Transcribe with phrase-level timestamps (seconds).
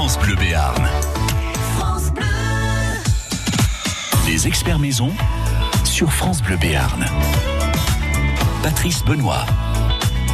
[0.00, 0.88] France Bleu Béarn.
[4.26, 5.10] Les experts maison
[5.84, 7.04] sur France Bleu Béarn.
[8.62, 9.44] Patrice Benoît.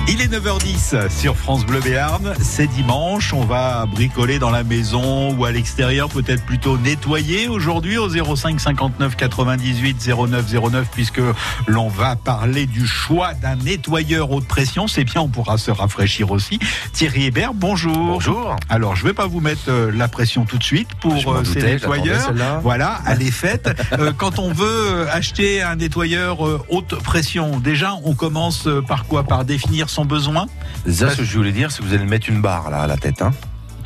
[0.08, 2.32] Il est 9h10 sur France Bleu Béarn.
[2.40, 3.32] C'est dimanche.
[3.32, 8.61] On va bricoler dans la maison ou à l'extérieur, peut-être plutôt nettoyer aujourd'hui au 05
[8.61, 11.20] 59 98 09 09 puisque
[11.66, 14.87] l'on va parler du choix d'un nettoyeur haute pression.
[14.87, 16.61] C'est bien, on pourra se rafraîchir aussi.
[16.93, 17.96] Thierry Hébert, bonjour.
[17.96, 18.54] Bonjour.
[18.68, 21.54] Alors, je vais pas vous mettre euh, la pression tout de suite pour euh, ces
[21.54, 22.32] doutais, nettoyeurs.
[22.62, 23.68] Voilà, elle est faite.
[23.98, 29.24] Euh, quand on veut euh, acheter un nettoyeur haute pression, déjà, on commence par quoi?
[29.24, 30.46] Par définir son besoin
[30.86, 32.87] Ça, ce que je voulais dire, c'est que vous allez mettre une barre là à
[32.87, 33.23] la tête.
[33.23, 33.32] Hein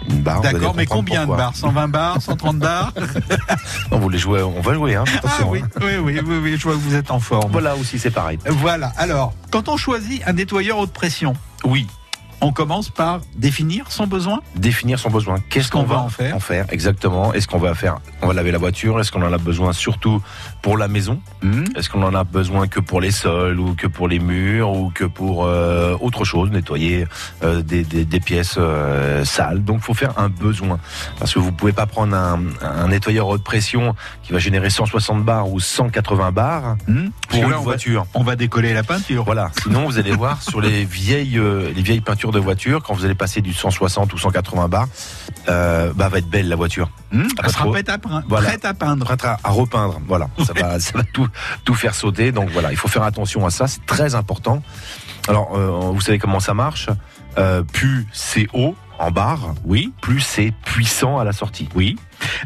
[0.08, 0.40] une barre.
[0.40, 2.92] D'accord, mais combien de bars 120 bars 130 bars
[3.92, 4.96] Non, vous les jouez, on va jouer.
[4.96, 5.68] Hein, Ah oui, hein.
[5.82, 7.52] oui, oui, oui, oui, je vois que vous êtes en forme.
[7.52, 8.38] Voilà aussi, c'est pareil.
[8.46, 11.34] Voilà, alors, quand on choisit un nettoyeur haute pression,
[11.64, 11.86] Oui,
[12.40, 15.36] on commence par définir son besoin définir son besoin.
[15.50, 17.32] Qu'est-ce qu'on va va en faire En faire, exactement?
[17.32, 18.98] Est-ce qu'on va faire On va laver la voiture?
[19.00, 20.22] Est-ce qu'on en a besoin surtout
[20.62, 21.20] pour la maison?
[21.76, 24.90] Est-ce qu'on en a besoin que pour les sols ou que pour les murs ou
[24.90, 27.06] que pour euh, autre chose, nettoyer
[27.42, 29.64] euh, des, des- des pièces euh, sales.
[29.64, 30.78] Donc, faut faire un besoin
[31.18, 35.24] parce que vous pouvez pas prendre un, un nettoyeur haute pression qui va générer 160
[35.24, 38.06] bars ou 180 bars Hmm pour une là, on va- voiture.
[38.14, 39.24] On va décoller la peinture.
[39.24, 39.50] Voilà.
[39.62, 41.40] Sinon, vous allez voir sur les vieilles,
[41.74, 44.88] les vieilles peintures de voiture, quand vous allez passer du 160 ou 180 bars,
[45.48, 46.90] euh, bah va être belle la voiture.
[47.12, 48.48] Hmm Elle sera prête à, peindre- Voilà.
[48.48, 49.04] prête à peindre.
[49.06, 50.00] Prête à, à repeindre.
[50.06, 50.28] Voilà.
[50.46, 51.28] Ça va, ça va tout,
[51.64, 52.32] tout faire sauter.
[52.32, 53.66] Donc voilà, il faut faire attention à ça.
[53.66, 54.62] C'est très important.
[55.28, 56.88] Alors, euh, vous savez comment ça marche?
[57.38, 61.68] Euh, plus c'est haut en barre, Oui, plus c'est puissant à la sortie.
[61.74, 61.96] oui.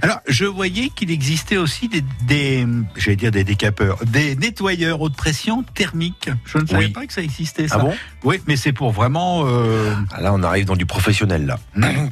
[0.03, 5.17] Alors, je voyais qu'il existait aussi des, des j'allais dire des décapeurs, des nettoyeurs haute
[5.17, 6.30] pression thermiques.
[6.44, 6.91] Je ne savais Oui.
[6.92, 7.77] pas que ça existait, ça.
[7.78, 7.95] Ah bon?
[8.25, 9.42] Oui, mais c'est pour vraiment...
[9.47, 11.47] euh, Ah, Là, on arrive dans du professionnel.
[11.47, 11.58] Là,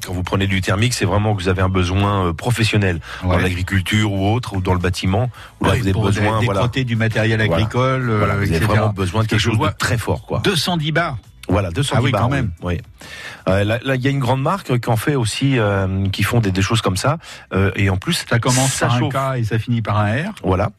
[0.05, 3.37] quand vous prenez du thermique, c'est vraiment que vous avez un besoin euh, professionnel dans
[3.39, 6.69] l'agriculture ou autre, ou dans le bâtiment, où là Ouais, vous avez pour besoin, voilà,
[6.69, 7.55] du matériel Voilà.
[7.57, 8.65] agricole, euh, vous avez etc.
[8.67, 10.41] vraiment besoin de quelque chose de très fort, quoi.
[10.45, 11.19] 210 bars.
[11.49, 12.53] Voilà, 200 Ah oui, bars, quand même.
[12.63, 12.81] Oui.
[13.49, 16.41] Euh, là, il y a une grande marque qui en fait aussi, euh, qui font
[16.41, 17.19] des, des choses comme ça,
[17.53, 19.15] euh, et en plus, Ça commence ça par chauffe.
[19.17, 20.35] un K et ça finit par un R.
[20.45, 20.71] Voilà.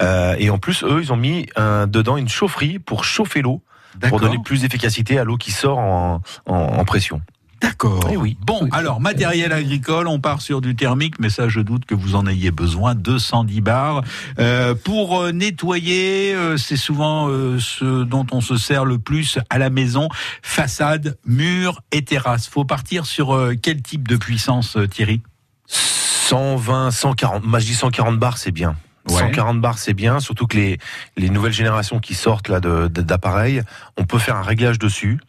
[0.00, 3.62] Euh, et en plus, eux, ils ont mis un, dedans une chaufferie pour chauffer l'eau,
[4.08, 7.20] pour donner plus d'efficacité à l'eau qui sort en, en, en pression.
[7.62, 8.08] D'accord.
[8.10, 8.36] Eh oui.
[8.44, 8.68] Bon, Oui.
[8.72, 12.26] alors matériel agricole, on part sur du thermique, mais ça, je doute que vous en
[12.26, 12.94] ayez besoin.
[12.94, 14.02] 210 bars
[14.38, 19.38] Euh, pour euh, nettoyer, euh, c'est souvent euh, ce dont on se sert le plus
[19.50, 20.08] à la maison
[20.42, 22.48] façade, mur et terrasse.
[22.48, 25.20] Faut partir sur euh, quel type de puissance, euh, Thierry?
[25.66, 28.76] 120, 140, moi je dis 140 bars, c'est bien.
[29.08, 29.18] Ouais.
[29.18, 30.78] 140 bars, c'est bien, surtout que les,
[31.16, 33.62] les nouvelles générations qui sortent là d'appareils,
[33.96, 35.20] on peut faire un réglage dessus.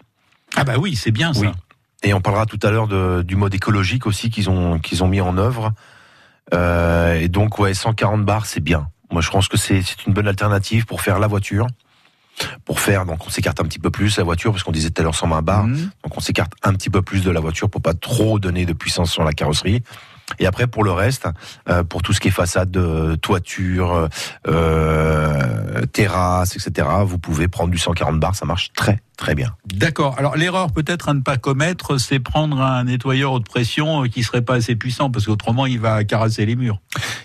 [0.55, 1.39] Ah bah oui, c'est bien ça.
[1.41, 1.47] Oui.
[2.03, 5.07] Et on parlera tout à l'heure de- du mode écologique aussi qu'ils ont, qu'ils ont
[5.07, 5.71] mis en œuvre.
[6.53, 8.89] Euh, et donc, ouais, 140 bars, c'est bien.
[9.11, 11.67] Moi, je pense que c'est c'est une bonne alternative pour faire la voiture.
[12.65, 15.01] Pour faire, donc on s'écarte un petit peu plus la voiture, parce qu'on disait tout
[15.01, 15.65] à l'heure 120 bars.
[15.65, 15.91] Mhm.
[16.03, 18.73] Donc on s'écarte un petit peu plus de la voiture pour pas trop donner de
[18.73, 19.83] puissance sur la carrosserie.
[20.39, 21.27] Et après pour le reste,
[21.69, 24.07] euh, pour tout ce qui est façade, de toiture,
[24.47, 26.87] euh, terrasse, etc.
[27.05, 29.49] Vous pouvez prendre du 140 bars, ça marche très très bien.
[29.71, 30.15] D'accord.
[30.17, 34.23] Alors l'erreur peut-être à ne pas commettre, c'est prendre un nettoyeur haute pression euh, qui
[34.23, 36.79] serait pas assez puissant, parce qu'autrement il va caresser les murs.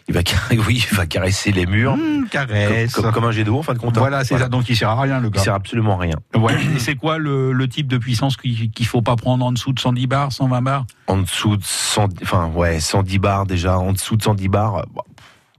[0.06, 2.92] Il va, car- oui, il va caresser les murs Mmh, caresse.
[2.92, 3.97] comme- comme un jet d'eau en fin de compte.
[3.97, 4.00] hein.
[4.00, 4.48] Voilà, c'est ça.
[4.48, 5.41] Donc il sert à rien le Il gars.
[5.42, 6.16] sert absolument à rien.
[6.36, 6.54] Ouais.
[6.76, 9.72] Et c'est quoi le, le type de puissance qu'il qu'il faut pas prendre en dessous
[9.72, 13.93] de 110 bars, 120 bars En dessous de 100, enfin ouais, 110 bars déjà, en
[13.93, 15.03] dessous de 110 bars, euh, bon,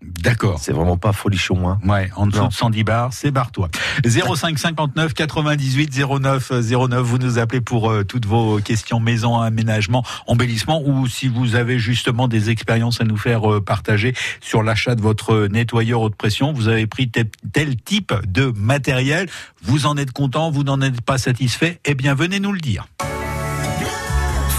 [0.02, 0.60] D'accord.
[0.62, 1.70] c'est vraiment pas folichon.
[1.70, 1.78] Hein.
[1.86, 2.48] Ouais, en dessous Non.
[2.48, 3.70] de 110 bars, c'est barre-toi.
[4.06, 10.04] 05 59 98 09 09, vous nous appelez pour euh, toutes vos questions maison, aménagement,
[10.26, 14.96] embellissement, ou si vous avez justement des expériences à nous faire euh, partager sur l'achat
[14.96, 19.30] de votre nettoyeur haute pression, vous avez pris tel, tel type de matériel,
[19.64, 22.88] vous en êtes content, vous n'en êtes pas satisfait, eh bien venez nous le dire.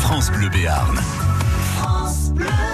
[0.03, 1.01] France Bleu Béarn.
[2.41, 2.70] Run.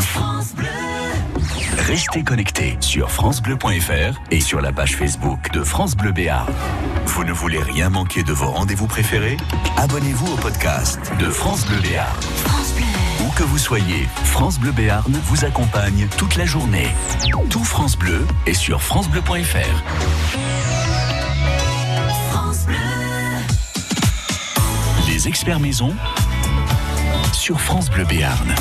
[0.00, 0.66] Line.
[1.78, 6.48] Restez connectés sur francebleu.fr et sur la page Facebook de France Bleu Béarn.
[7.06, 9.36] Vous ne voulez rien manquer de vos rendez-vous préférés?
[9.76, 12.16] Abonnez-vous au podcast de France Bleu Béarn.
[13.20, 16.88] Où que vous soyez, France Bleu Béarn vous accompagne toute la journée.
[17.50, 19.82] Tout France Bleu est sur francebleu.fr.
[25.08, 25.94] Les experts maison
[27.32, 28.54] sur France Bleu Béarn.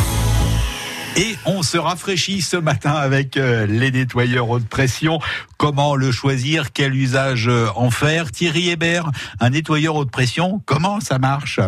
[1.18, 5.20] Et on se rafraîchit ce matin avec euh, les nettoyeurs haute pression.
[5.58, 6.74] Comment le choisir?
[6.74, 8.32] Quel usage euh, en faire?
[8.32, 11.62] Thierry Hébert, un nettoyeur haute pression, comment ça marche?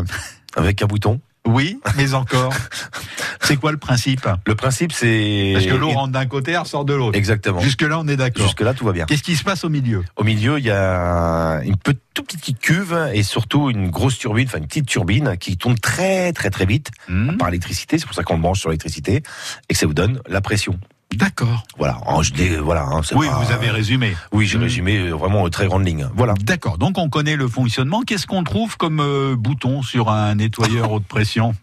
[0.57, 1.21] Avec un bouton.
[1.47, 2.53] Oui, mais encore.
[3.41, 4.27] C'est quoi le principe?
[4.45, 5.51] Le principe, c'est.
[5.53, 7.17] Parce que l'eau rentre d'un côté, elle ressort de l'autre.
[7.17, 7.61] Exactement.
[7.61, 8.43] Jusque-là, on est d'accord.
[8.43, 9.05] Jusque-là, tout va bien.
[9.05, 10.03] Qu'est-ce qui se passe au milieu?
[10.17, 14.47] Au milieu, il y a une petite, toute petite cuve et surtout une grosse turbine,
[14.47, 17.97] enfin une petite turbine qui tourne très très très vite Hmm, par l'électricité.
[17.97, 19.23] C'est pour ça qu'on le branche sur l'électricité
[19.69, 20.77] et que ça vous donne la pression.
[21.15, 21.63] D'accord.
[21.77, 21.97] Voilà.
[22.05, 22.83] En- je dis- voilà.
[22.83, 24.15] hein, Oui, pas- vous avez résumé.
[24.31, 24.61] Oui, j'ai Hmm.
[24.63, 26.07] résumé euh, vraiment en très grande ligne.
[26.15, 26.33] Voilà.
[26.43, 26.77] D'accord.
[26.77, 28.01] Donc on connaît le fonctionnement.
[28.01, 31.55] Qu'est-ce qu'on trouve comme euh, bouton sur un nettoyeur haute pression?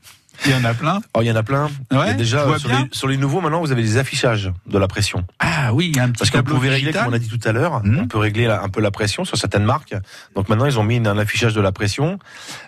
[0.46, 1.00] Il y en a plein.
[1.16, 1.68] Oh, il y en a plein.
[1.92, 4.78] Il y a déjà sur les, sur les nouveaux maintenant, vous avez des affichages de
[4.78, 5.24] la pression.
[5.38, 7.20] Ah oui, il y a un petit Parce que vous pouvez régler, comme on a
[7.20, 8.00] dit tout à l'heure, Mhm.
[8.00, 9.94] on peut régler un peu la pression sur certaines marques.
[10.34, 12.18] Donc maintenant, ils ont mis un affichage de la pression.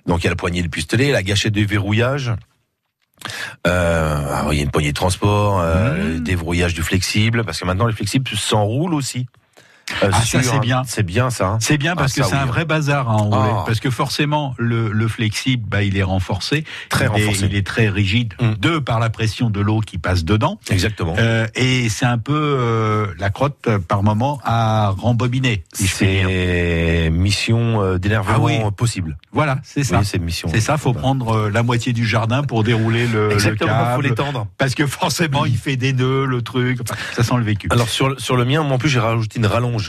[0.06, 2.30] Donc il y a la poignée de pistolet, la gâchette de verrouillage.
[3.66, 6.20] Euh, alors, il y a une poignée de transport, euh, Mhm.
[6.20, 9.26] déverrouillage du flexible, parce que maintenant les flexibles s'enroulent aussi.
[10.02, 10.82] Euh, Ah, ça, c'est un- bien.
[10.86, 11.46] C'est bien ça.
[11.48, 11.58] hein.
[11.60, 13.50] C'est bien parce Ah, que c'est un vrai bazar à enrouler.
[13.52, 13.62] Ah.
[13.66, 16.64] Parce que forcément, le, le flexible, bah, il est renforcé.
[16.88, 17.46] Très Il est- renforcé.
[17.46, 18.54] Il est très rigide, Mm.
[18.60, 20.58] de par la pression de l'eau qui passe dedans.
[20.70, 21.14] Exactement.
[21.18, 25.64] Euh, et c'est un peu euh, la crotte, euh, par moment, à rembobiner.
[25.72, 28.58] si c'est mission d'énervement Ah oui.
[28.76, 29.16] possible.
[29.32, 29.98] Voilà, c'est ça.
[29.98, 30.48] Oui, c'est mission.
[30.50, 34.02] c'est ça, faut prendre la moitié du jardin pour dérouler le, le Exactement, faut câble.
[34.04, 34.46] l'étendre.
[34.58, 36.78] Parce que forcément, il fait des nœuds, le truc.
[36.82, 37.68] Enfin, ça sent le vécu.
[37.70, 39.85] Alors sur, le- sur le mien, moi en plus j'ai rajouté une rallonge.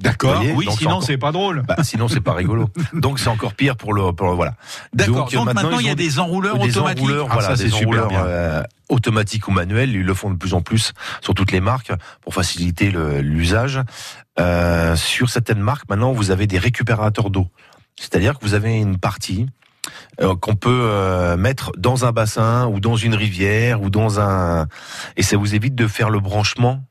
[0.00, 0.42] D'accord.
[0.54, 1.62] Oui, donc sinon c'est pas drôle.
[1.66, 2.68] Bah, sinon c'est pas rigolo.
[2.92, 4.54] Donc c'est encore pire pour le pour le- voilà.
[4.92, 5.30] D'accord.
[5.30, 6.98] Donc, euh, maintenant, il y a des enrouleurs des automatiques.
[7.04, 9.90] enrouleurs, Ah, voilà, ça, des enrouleurs euh, automatiques ou manuels.
[9.90, 13.80] Ils le font de plus en plus sur toutes les marques pour faciliter l'usage.
[14.38, 17.48] Euh, sur certaines marques, maintenant, vous avez des récupérateurs d'eau.
[17.98, 19.46] C'est-à-dire que vous avez une partie
[20.20, 24.66] euh, qu'on peut euh, mettre dans un bassin ou dans une rivière ou dans un
[25.16, 26.82] et ça vous évite de faire le branchement.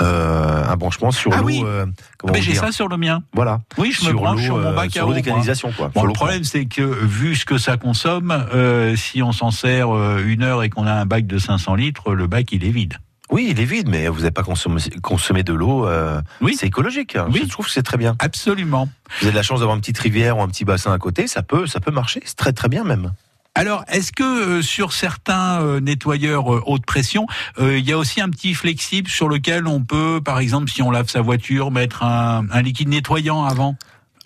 [0.00, 1.46] Euh, un branchement sur Ah l'eau.
[1.46, 1.62] oui.
[1.64, 1.86] euh,
[2.26, 3.22] Ah, mais j'ai ça sur le mien.
[3.32, 3.60] Voilà.
[3.78, 5.12] Oui, je me branche sur mon euh, bac à eau.
[5.14, 5.90] des canalisations, quoi.
[5.94, 9.94] Bon, le problème, c'est que vu ce que ça consomme, euh, si on s'en sert
[9.96, 12.70] euh, une heure et qu'on a un bac de 500 litres, le bac il est
[12.70, 12.98] vide.
[13.30, 15.86] Oui, il est vide, mais vous n'avez pas consommé, consommé de l'eau.
[15.88, 16.54] euh, Oui.
[16.56, 17.16] C'est écologique.
[17.16, 17.26] hein.
[17.32, 17.40] Oui.
[17.44, 18.14] Je trouve que c'est très bien.
[18.20, 18.88] Absolument.
[19.18, 21.26] Vous avez de la chance d'avoir une petite rivière ou un petit bassin à côté,
[21.26, 22.20] ça peut, ça peut marcher.
[22.24, 23.12] C'est très très bien même.
[23.58, 24.22] Alors, est-ce que
[24.58, 27.26] euh, sur certains euh, nettoyeurs euh, haute pression,
[27.58, 30.82] euh, il y a aussi un petit flexible sur lequel on peut, par exemple, si
[30.82, 33.74] on lave sa voiture, mettre un, un liquide nettoyant avant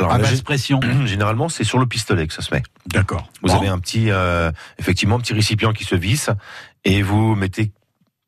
[0.01, 2.65] Alors à basse pression généralement, c'est sur le pistolet que ça se met.
[2.87, 3.31] D'accord.
[3.43, 3.57] Vous Bon.
[3.59, 4.09] avez un petit,
[4.79, 6.31] effectivement, un petit récipient qui se visse
[6.85, 7.71] et vous mettez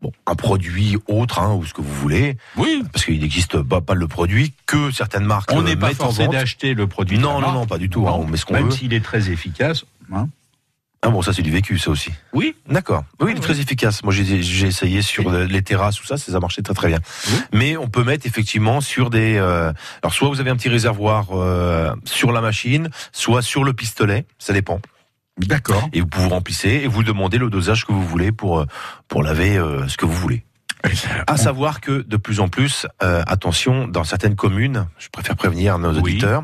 [0.02, 2.84] bon, un produit autre hein, ou ce que vous voulez, Oui.
[2.92, 5.50] parce qu'il n'existe pas, pas le produit que certaines marques.
[5.52, 7.18] On n'est pas forcé d'acheter le produit.
[7.18, 8.06] Non, non, non, pas du tout.
[8.06, 8.70] hein, on met ce qu'on Même veut.
[8.70, 9.84] s'il est très efficace.
[10.14, 10.28] hein.
[11.04, 12.12] Ah bon, ça c'est du vécu, ça aussi.
[12.32, 12.54] Oui.
[12.68, 13.02] D'accord.
[13.20, 14.04] Oui, il est Ah, très efficace.
[14.04, 15.48] Moi, j'ai j'ai essayé sur Oui.
[15.48, 17.00] les terrasses, tout ça, ça a marché très très bien.
[17.28, 17.38] Oui.
[17.52, 19.36] Mais on peut mettre effectivement sur des.
[19.36, 23.72] euh, alors, soit vous avez un petit réservoir euh, sur la machine, soit sur le
[23.72, 24.80] pistolet, ça dépend.
[25.38, 25.88] D'accord.
[25.92, 28.66] Et vous vous remplissez et vous demandez le dosage que vous voulez pour euh,
[29.08, 30.44] pour laver euh, ce que vous voulez.
[31.26, 35.78] À savoir que de plus en plus, euh, attention, dans certaines communes, je préfère prévenir
[35.78, 35.98] nos Oui.
[36.00, 36.42] auditeurs,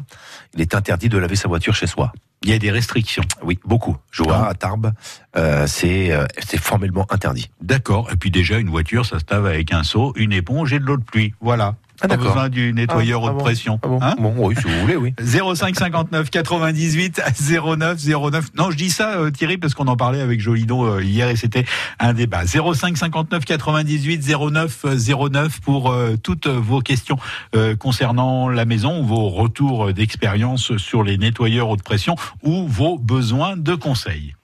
[0.54, 2.12] il est interdit de laver sa voiture chez soi.
[2.42, 3.24] Il y a des restrictions.
[3.42, 3.96] Oui, beaucoup.
[4.10, 4.50] Je vois Ah.
[4.50, 4.92] à Tarbes,
[5.36, 7.50] euh, c'est euh, c'est formellement interdit.
[7.60, 8.10] D'accord.
[8.12, 10.84] Et puis déjà, une voiture, ça se lave avec un seau, une éponge et de
[10.84, 11.34] l'eau de pluie.
[11.40, 11.74] Voilà.
[12.00, 13.44] Ah, Pas besoin du nettoyeur Ah, ah haute bon.
[13.44, 13.80] pression.
[13.82, 15.14] Ah bon, Hein bon, oui, si vous voulez, oui.
[15.20, 18.44] 05 59 98 09 09.
[18.56, 21.34] Non, je dis ça, euh, Thierry, parce qu'on en parlait avec Jolidon euh, hier et
[21.36, 21.64] c'était
[21.98, 22.42] un débat.
[22.46, 24.84] 05 59 98 09
[25.30, 27.18] 09 pour euh, toutes vos questions
[27.56, 32.14] euh, concernant la maison ou vos retours d'expérience sur les nettoyeurs haute pression
[32.44, 34.34] ou vos besoins de conseils.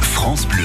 [0.00, 0.64] France Bleu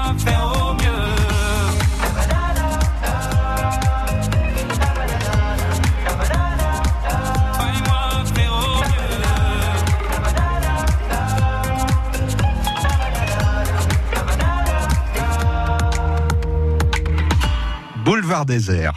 [18.45, 18.93] Désert.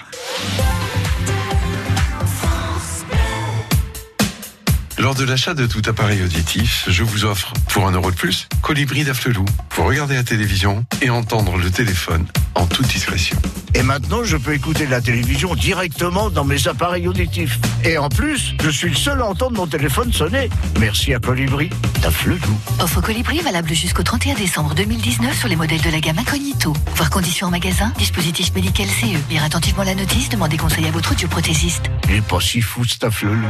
[4.99, 8.49] Lors de l'achat de tout appareil auditif, je vous offre, pour un euro de plus,
[8.63, 13.37] Colibri d'Afflelou pour regarder la télévision et entendre le téléphone en toute discrétion.
[13.75, 17.59] Et maintenant, je peux écouter la télévision directement dans mes appareils auditifs.
[17.85, 20.49] Et en plus, je suis le seul à entendre mon téléphone sonner.
[20.79, 21.71] Merci à Colibri,
[22.01, 22.39] Tafflelou.
[22.81, 26.73] Offre Colibri valable jusqu'au 31 décembre 2019 sur les modèles de la gamme Incognito.
[26.95, 29.19] Voir conditions en magasin, dispositif médical CE.
[29.29, 31.91] Lire attentivement la notice, demandez conseil à votre audioprothésiste.
[32.09, 33.49] Il est pas si fou, ce Tafflelou.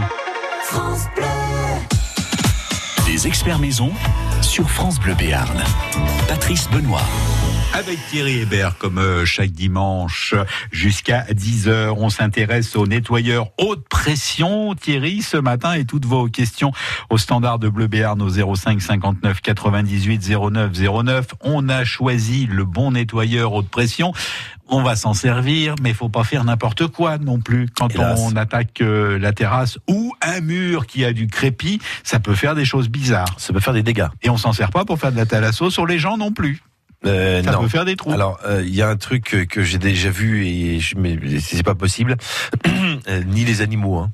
[3.06, 3.92] Des experts maison
[4.40, 5.62] sur France Bleu Béarn.
[6.26, 7.02] Patrice Benoît.
[7.76, 10.32] Avec Thierry Hébert, comme euh, chaque dimanche,
[10.70, 14.76] jusqu'à 10h, on s'intéresse aux nettoyeurs haute pression.
[14.76, 16.70] Thierry, ce matin, et toutes vos questions
[17.10, 20.70] au standard de Bleu Béarn au 05 59 98 09
[21.04, 21.26] 09.
[21.40, 24.12] On a choisi le bon nettoyeur haute pression.
[24.68, 27.66] On va s'en servir, mais il faut pas faire n'importe quoi non plus.
[27.76, 28.20] Quand Hélas.
[28.22, 32.54] on attaque euh, la terrasse ou un mur qui a du crépi, ça peut faire
[32.54, 33.34] des choses bizarres.
[33.38, 34.06] Ça peut faire des dégâts.
[34.22, 36.62] Et on s'en sert pas pour faire de la thalasso sur les gens non plus.
[37.06, 37.60] Euh, Ça non.
[37.60, 38.12] peut faire des trous.
[38.12, 41.18] Alors, euh, il y a un truc que, que j'ai déjà vu et je, mais
[41.40, 42.16] c'est pas possible.
[43.08, 43.98] Euh, ni les animaux.
[43.98, 44.10] Hein.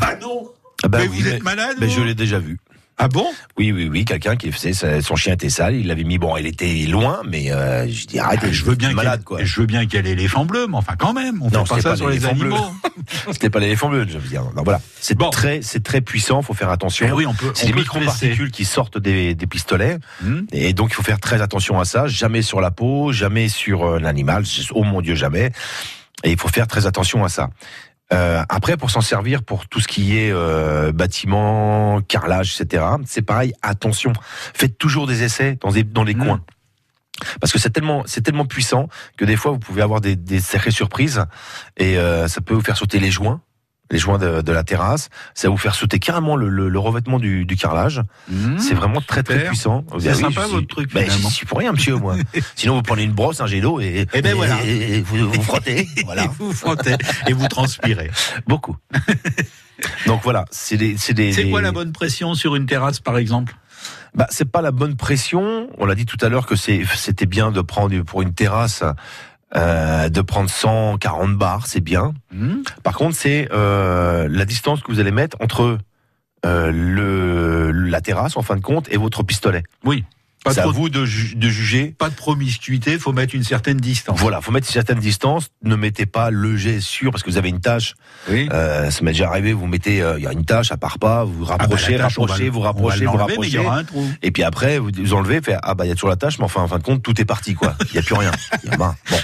[0.00, 0.48] ah non
[0.84, 2.58] Ah bah Mais oui, vous mais- êtes malade mais vous je l'ai déjà vu.
[3.00, 3.26] Ah bon?
[3.56, 6.18] Oui, oui, oui, quelqu'un qui faisait sa- son chien était sale, il l'avait mis.
[6.18, 9.24] Bon, il était loin, mais euh, je dis arrêtez, Ah, je veux bien malade qu'il
[9.24, 9.44] quoi.
[9.44, 11.76] je veux bien qu'il y ait l'éléphant bleu, mais enfin quand même, on Non, fait
[11.76, 12.56] pas ça pas sur les animaux.
[13.30, 14.42] C'était pas l'éléphant bleu, je veux dire.
[14.56, 15.30] Non, voilà, c'est Bon.
[15.30, 17.06] très, c'est très puissant, faut faire attention.
[17.08, 17.52] Eh oui, on peut.
[17.54, 19.98] C'est des microparticules qui sortent des, des pistolets.
[20.20, 20.40] Hmm.
[20.52, 22.08] Et donc, il faut faire très attention à ça.
[22.08, 24.42] Jamais sur la peau, jamais sur euh, l'animal.
[24.72, 25.52] Oh mon Dieu, jamais.
[26.24, 27.48] Et il faut faire très attention à ça.
[28.12, 33.22] Euh, après, pour s'en servir pour tout ce qui est euh, bâtiment, carrelage, etc., c'est
[33.22, 33.52] pareil.
[33.62, 34.12] Attention,
[34.54, 36.24] faites toujours des essais dans, des, dans les Mm.
[36.24, 36.40] coins.
[37.40, 40.40] Parce que c'est tellement, c'est tellement puissant que des fois vous pouvez avoir des, des
[40.40, 41.24] sacrées surprises
[41.76, 43.40] et euh, ça peut vous faire sauter les joints.
[43.90, 45.08] Les joints de, de la terrasse.
[45.34, 48.02] Ça va vous faire sauter carrément le, le, le revêtement du, du carrelage.
[48.28, 48.58] Mmh.
[48.58, 49.48] C'est vraiment très très super.
[49.50, 49.84] puissant.
[49.98, 52.16] C'est oui, sympa, votre truc, Ben, je suis pour rien, monsieur, moi.
[52.56, 54.56] Sinon, vous prenez une brosse, un jet d'eau et, Eh ben et- voilà.
[54.64, 55.88] et vous, vous frottez.
[56.04, 56.24] voilà.
[56.24, 56.96] Et vous frottez
[57.26, 58.10] et vous transpirez.
[58.46, 58.76] Beaucoup.
[60.06, 61.32] Donc voilà, c'est des, c'est des.
[61.32, 63.54] C'est quoi la bonne pression sur une terrasse, par exemple?
[64.14, 65.68] Bah, c'est pas la bonne pression.
[65.78, 68.82] On l'a dit tout à l'heure que c'était bien de prendre pour une terrasse,
[69.56, 72.12] euh, de prendre 140 bars, c'est bien.
[72.32, 72.56] Mmh.
[72.82, 75.78] Par contre, c'est euh, la distance que vous allez mettre entre
[76.44, 79.62] euh, le la terrasse en fin de compte et votre pistolet.
[79.84, 80.04] Oui.
[80.44, 81.94] Pas C'est à vous de, ju- de juger.
[81.98, 84.18] Pas de promiscuité, faut mettre une certaine distance.
[84.20, 85.48] Voilà, faut mettre une certaine distance.
[85.64, 87.94] Ne mettez pas le jet sûr parce que vous avez une tâche.
[88.30, 88.48] Oui.
[88.52, 89.52] Euh, ça m'est déjà arrivé.
[89.52, 91.24] Vous mettez, euh, il y a une tâche, ça part pas.
[91.24, 93.58] Vous Ah bah, rapprochez, tâche, va rapprochez, vous rapprochez, vous il y rapprochez.
[93.58, 94.06] aura un trou.
[94.22, 96.38] Et puis après, vous, vous enlevez, fait, ah bah il y a toujours la tâche,
[96.38, 97.74] mais enfin en fin de compte, tout est parti quoi.
[97.90, 98.30] Il y a plus rien.
[98.64, 99.16] Il y a- ben, bon.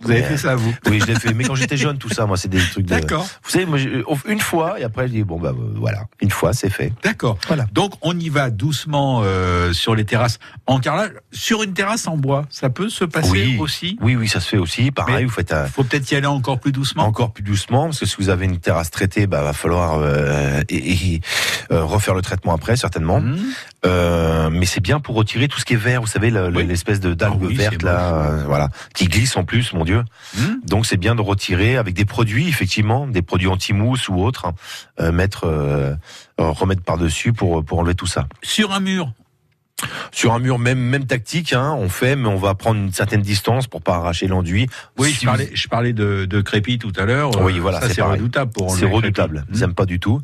[0.00, 0.74] Vous avez fait ça, vous?
[0.86, 1.32] Oui, je l'ai fait.
[1.32, 2.90] Mais quand j'étais jeune, tout ça, moi, c'est des trucs de.
[2.90, 3.26] D'accord.
[3.42, 6.30] Vous savez, moi, j'ai- une fois, et après, je dis bon bah euh, voilà, une
[6.30, 6.92] fois, c'est fait.
[7.02, 7.38] D'accord.
[7.46, 7.66] Voilà.
[7.72, 11.12] Donc on y va doucement euh, sur les terrasses en carrelage.
[11.32, 13.56] Sur une terrasse en bois, ça peut se passer Oui.
[13.58, 13.98] aussi?
[14.02, 14.90] Oui, oui, ça se fait aussi.
[14.90, 17.04] Pareil, Mais- vous faites un- Faut peut-être y aller encore plus doucement?
[17.04, 20.60] encore plus doucement, parce que si vous avez une terrasse traitée, bah va falloir euh,
[20.68, 21.20] et, et,
[21.72, 23.20] euh, refaire le traitement après, certainement.
[23.20, 23.38] Mmh.
[23.84, 26.66] Euh, mais c'est bien pour retirer tout ce qui est vert, vous savez, Oui.
[26.66, 30.02] l'espèce de d'algue Ah oui, verte là, euh, voilà, qui glisse en plus, mon Dieu.
[30.36, 30.40] Mmh.
[30.64, 34.54] Donc c'est bien de retirer avec des produits, effectivement, des produits anti-mousse ou autres, hein,
[35.00, 35.46] euh, mettre,
[36.38, 38.26] remettre par dessus pour pour enlever tout ça.
[38.42, 39.12] Sur un mur.
[40.10, 43.20] Sur un mur, même même tactique, hein, on fait, mais on va prendre une certaine
[43.20, 44.68] distance pour pas arracher l'enduit.
[44.96, 47.30] Oui, Si je parlais, je parlais de, de crépi tout à l'heure.
[47.42, 49.44] Oui, voilà, c'est redoutable pour enlever C'est redoutable.
[49.50, 49.62] Mmh.
[49.64, 50.22] Aiment pas du tout.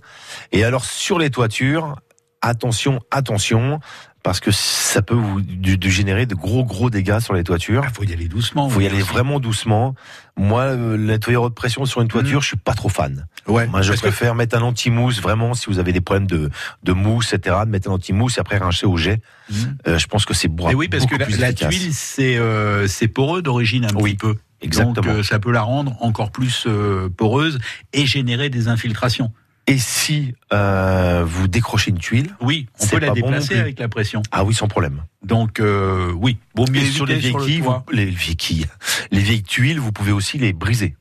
[0.53, 1.97] Et alors sur les toitures,
[2.43, 3.81] attention, attention,
[4.23, 7.83] parce que ça peut vous de, de générer de gros gros dégâts sur les toitures.
[7.85, 8.69] Ah, faut y aller doucement.
[8.69, 9.95] Faut y aller vraiment doucement.
[10.37, 13.27] Moi, euh, le nettoyeur haute pression sur une toiture, je suis pas trop fan.
[13.49, 13.67] Ouais.
[13.67, 16.51] Moi, je que- préfère mettre un anti-mousse, vraiment, si vous avez des problèmes de,
[16.85, 19.21] de mousse, etc., de mettre un anti-mousse et après rincer au jet.
[19.51, 19.55] Mmh.
[19.89, 23.09] Euh, je pense que c'est beaucoup Et oui, parce que la, tuile, c'est euh, c'est
[23.09, 24.37] poreux d'origine un Oui, petit peu.
[24.61, 24.95] exactement.
[24.95, 27.59] Donc euh, ça peut la rendre encore plus euh, poreuse
[27.93, 29.33] et générer des infiltrations.
[29.69, 33.89] Et si euh, vous décrochez une tuile, Oui, on peut la bon déplacer avec la
[33.89, 34.23] pression.
[34.33, 35.03] ah oui, sans problème.
[35.25, 36.37] Donc euh, oui,
[36.71, 37.85] mieux Et sur les vieilles le quilles, toit.
[37.87, 38.67] vous- les vieilles quilles,
[39.13, 40.97] les vieilles tuiles, vous pouvez aussi les briser.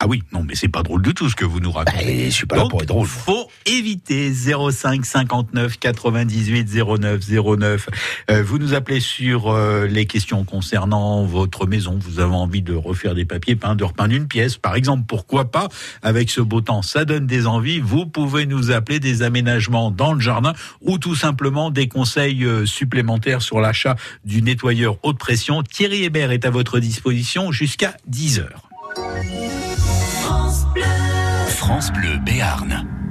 [0.00, 2.26] Ah oui, non, mais c'est pas drôle du tout ce que vous nous racontez.
[2.26, 3.06] Et je suis pas là pour être drôle.
[3.06, 7.20] faut éviter 05 59 98 09
[7.58, 7.88] 09.
[8.30, 11.96] Euh, vous nous appelez sur euh, les questions concernant votre maison.
[12.02, 15.04] Vous avez envie de refaire des papiers peints, de repeindre une pièce, par exemple.
[15.06, 15.68] Pourquoi pas?
[16.02, 17.78] Avec ce beau temps, ça donne des envies.
[17.78, 22.66] Vous pouvez nous appeler des aménagements dans le jardin ou tout simplement des conseils euh,
[22.66, 25.62] supplémentaires sur l'achat du nettoyeur haute pression.
[25.62, 28.68] Thierry Hébert est à votre disposition jusqu'à 10 heures.
[31.66, 33.03] France Bleu Béarn.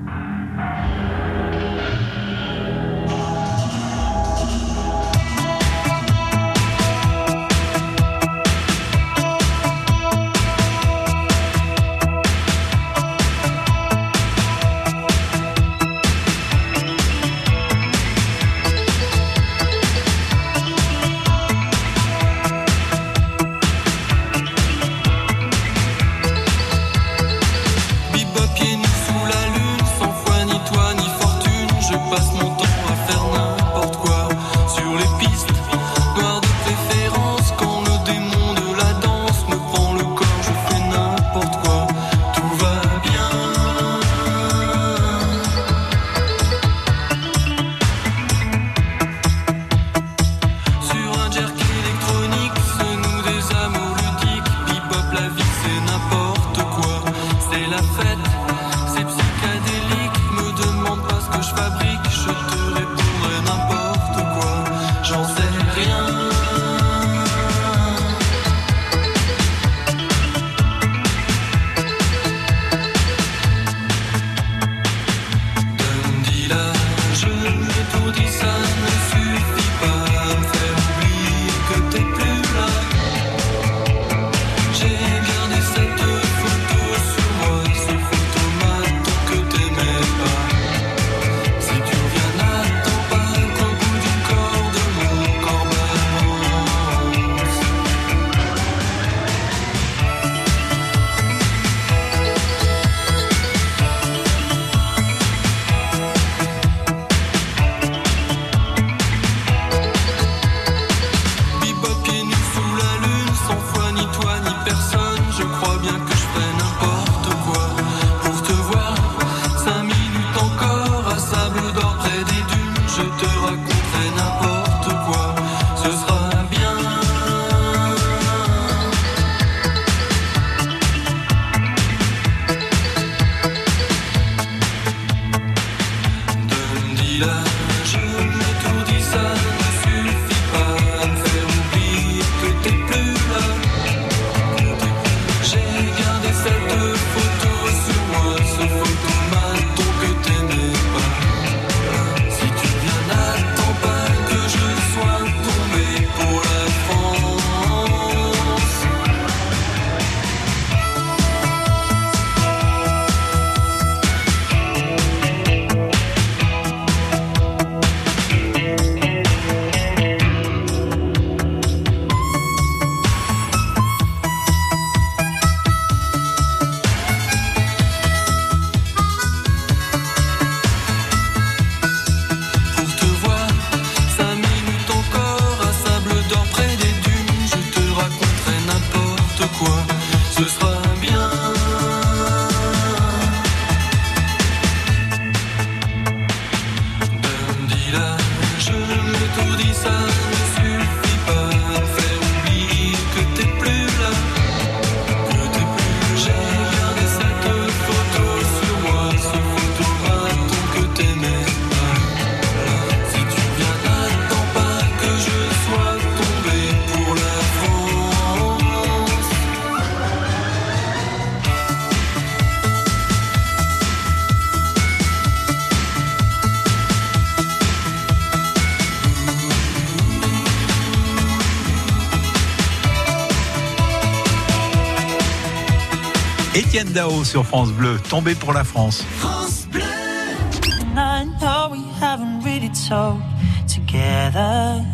[236.93, 239.03] Dao sur France Bleu, tombé pour la France.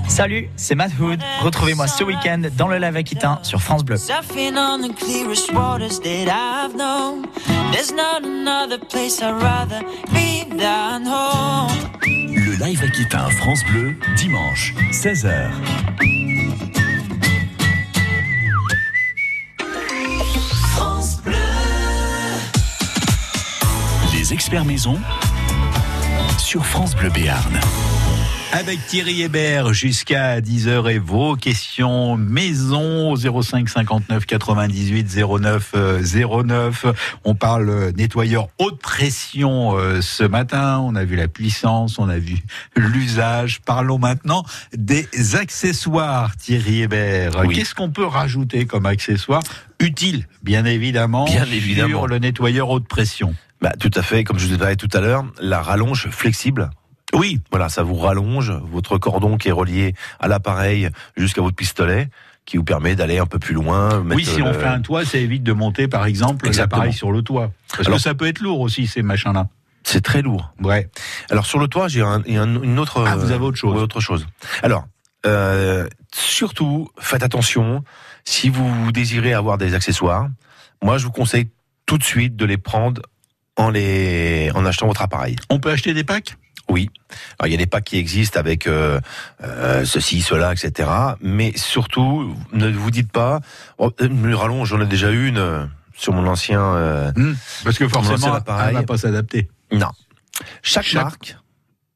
[0.07, 1.19] Salut, c'est Matt Hood.
[1.41, 3.97] Retrouvez-moi ce week-end dans le Lac Aquitain sur France Bleu.
[12.15, 15.49] Le live Aquitain France Bleu, dimanche, 16h.
[24.49, 24.99] Les experts maison
[26.39, 27.59] sur France Bleu Béarn.
[28.51, 36.01] Avec Thierry Hébert jusqu'à 10h et vos questions maison au 05 59 98 09 euh,
[36.43, 36.85] 09.
[37.25, 40.79] On parle euh, nettoyeur haute pression euh, ce matin.
[40.79, 42.37] On a vu la puissance, on a vu
[42.75, 43.61] l'usage.
[43.61, 44.43] Parlons maintenant
[44.75, 47.43] des accessoires, Thierry Hébert.
[47.45, 47.55] Oui.
[47.55, 49.43] Qu'est-ce qu'on peut rajouter comme accessoire
[49.79, 51.89] utile, bien évidemment, Bien évidemment.
[51.89, 53.35] sur le nettoyeur haute pression?
[53.61, 56.69] Bah, tout à fait, comme je vous ai parlé tout à l'heure, la rallonge flexible.
[57.13, 62.07] Oui, Voilà, ça vous rallonge votre cordon qui est relié à l'appareil jusqu'à votre pistolet,
[62.45, 64.03] qui vous permet d'aller un peu plus loin.
[64.11, 67.21] Oui, si on fait un toit, ça évite de monter, par exemple, l'appareil sur le
[67.23, 67.51] toit.
[67.69, 69.47] Parce Alors- que ça peut être lourd aussi, ces machins-là.
[69.83, 70.53] C'est très lourd.
[70.61, 70.89] Ouais.
[71.31, 73.03] Alors sur le toit, j'ai un, une autre.
[73.07, 73.81] Ah, vous avez autre chose.
[73.81, 74.27] autre chose.
[74.61, 74.85] Alors,
[75.25, 77.83] euh, surtout, faites attention.
[78.23, 80.27] Si vous désirez avoir des accessoires,
[80.83, 81.49] moi, je vous conseille
[81.87, 83.01] tout de suite de les prendre
[83.59, 85.35] en les, en achetant votre appareil.
[85.49, 86.35] On peut acheter des packs?
[86.69, 86.89] Oui.
[87.39, 88.99] Alors, il y a des packs qui existent avec euh,
[89.43, 90.89] euh, ceci, cela, etc.
[91.21, 93.41] Mais surtout, ne vous dites pas,
[93.79, 96.61] oh, une rallonge, j'en ai déjà une euh, sur mon ancien.
[96.61, 97.11] euh,
[97.63, 98.69] Parce que forcément, appareil.
[98.69, 99.49] elle va pas s'adapter.
[99.71, 99.89] Non.
[100.61, 101.37] Chaque, Chaque- marque,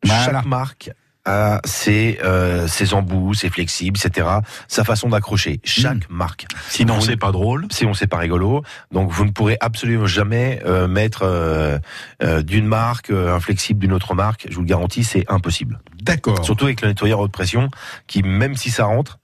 [0.04, 0.26] Voilà.
[0.26, 0.91] chaque marque
[1.25, 4.27] a ses, euh, ses embouts, ses flexibles, etc.
[4.67, 5.59] Sa façon d'accrocher.
[5.63, 6.45] Chaque marque.
[6.69, 7.67] Sinon, c'est pas drôle.
[7.71, 8.63] Sinon, c'est pas rigolo.
[8.91, 11.77] Donc, vous ne pourrez absolument jamais euh, mettre euh,
[12.21, 14.47] euh, d'une marque euh, un flexible d'une autre marque.
[14.49, 15.79] Je vous le garantis, c'est impossible.
[16.01, 16.43] D'accord.
[16.43, 17.69] Surtout avec le nettoyeur haute pression,
[18.07, 19.19] qui même si ça rentre,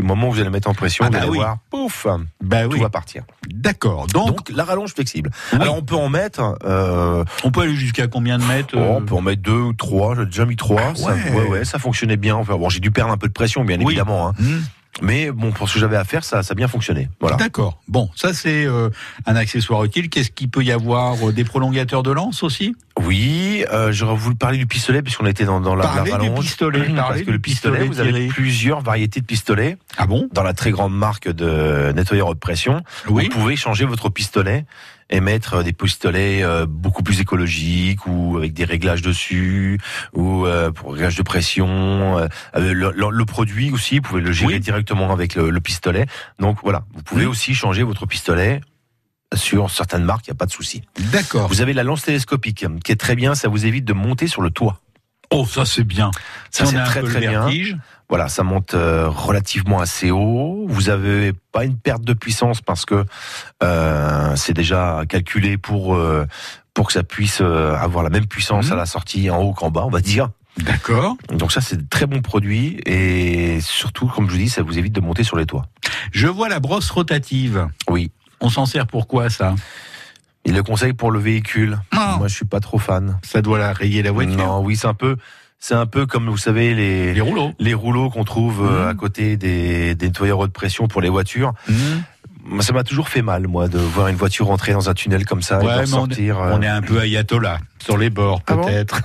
[0.00, 1.38] du moment où vous allez le mettre en pression, Ah vous bah allez oui.
[1.38, 2.06] voir, pouf,
[2.42, 2.80] Bah tout oui.
[2.80, 3.22] va partir.
[3.48, 4.06] D'accord.
[4.08, 5.30] Donc, Donc, la rallonge flexible.
[5.52, 5.58] Oui.
[5.60, 6.56] Alors, on peut en mettre.
[6.64, 9.52] Euh, on peut aller jusqu'à combien de mètres Oh, euh, on peut en mettre deux
[9.52, 10.14] ou trois.
[10.16, 10.94] J'ai déjà mis trois.
[10.94, 11.30] Ça, Ouais.
[11.32, 12.36] ouais, ouais, ça fonctionnait bien.
[12.36, 14.28] Enfin, bon, j'ai dû perdre un peu de pression, bien évidemment.
[14.28, 14.34] Hein.
[14.38, 14.58] hmm,
[15.02, 17.08] Mais bon, pour ce que j'avais à faire, ça, ça a bien fonctionné.
[17.20, 17.36] Voilà.
[17.36, 17.80] D'accord.
[17.88, 18.90] Bon, ça c'est euh,
[19.26, 20.08] un accessoire utile.
[20.10, 22.74] Qu'est-ce qu'il peut y avoir euh, Des prolongateurs de lance aussi?
[23.06, 26.16] Oui, euh, j'aurais voulu parler du pistolet puisqu'on était dans, dans la, la Parlez du
[26.16, 26.40] rallonge.
[26.44, 29.76] pistolet, Parce que du le pistolet, pistolet, vous avez plusieurs variétés de pistolets.
[29.96, 30.28] Ah bon?
[30.32, 33.24] Dans la très grande marque de nettoyeur haute pression, Oui.
[33.24, 34.64] vous pouvez changer votre pistolet
[35.12, 39.80] et mettre des pistolets euh, beaucoup plus écologiques ou avec des réglages dessus
[40.12, 42.18] ou euh, pour réglage de pression.
[42.18, 44.60] euh, le, le- le produit aussi, vous pouvez le gérer Oui.
[44.60, 46.06] directement avec le, le pistolet.
[46.38, 48.60] Donc voilà, vous pouvez aussi changer votre pistolet
[49.34, 50.82] sur certaines marques, il n'y a pas de souci.
[51.12, 51.48] D'accord.
[51.48, 54.42] Vous avez la lance télescopique qui est très bien, ça vous évite de monter sur
[54.42, 54.80] le toit.
[55.32, 56.10] Oh, ça c'est bien.
[56.50, 57.42] Ça c'est très très bien.
[57.42, 57.76] vertige.
[58.08, 60.64] Voilà, ça monte euh, relativement assez haut.
[60.68, 63.04] Vous avez pas une perte de puissance parce que
[63.62, 66.26] euh, c'est déjà calculé pour euh,
[66.74, 68.72] pour que ça puisse avoir la même puissance Mhm.
[68.72, 70.30] à la sortie en haut qu'en bas, on va dire.
[70.58, 71.16] D'accord.
[71.32, 74.78] Donc ça c'est de très bon produit et surtout comme je vous dis, ça vous
[74.78, 75.66] évite de monter sur les toits.
[76.10, 77.68] Je vois la brosse rotative.
[77.88, 78.10] Oui.
[78.40, 79.54] On s'en sert pour quoi ça?
[80.44, 81.78] Il le conseille pour le véhicule.
[81.92, 83.18] Moi je suis pas trop fan.
[83.22, 84.36] Ça doit la rayer la voiture.
[84.36, 85.16] Non, oui, c'est un peu
[85.58, 87.52] c'est un peu comme vous savez les Les rouleaux.
[87.58, 88.88] les rouleaux qu'on trouve euh, Mhm.
[88.88, 91.52] à côté des, des nettoyeurs haute pression pour les voitures.
[91.68, 92.00] Hmm.
[92.60, 95.42] Ça m'a toujours fait mal, moi, de voir une voiture rentrer dans un tunnel comme
[95.42, 98.54] ça Ouais, et mais on, euh, on est un peu ayatollah sur les bords Ah
[98.54, 99.00] bon peut-être.